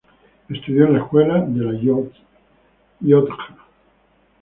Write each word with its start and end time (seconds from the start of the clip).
Estudió 0.49 0.87
en 0.87 0.93
la 0.93 0.99
Escuela 1.03 1.45
de 1.45 1.63
la 1.63 1.73
Llotja. 1.73 3.55